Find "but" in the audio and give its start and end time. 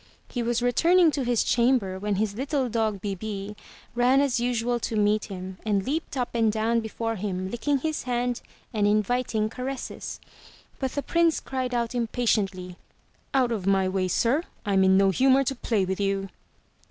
10.79-10.93